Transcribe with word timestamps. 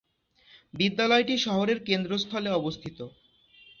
বিদ্যালয়টি 0.73 1.35
শহরের 1.37 1.79
কেন্দ্রস্থলে 1.85 2.49
অবস্থিত। 2.51 2.97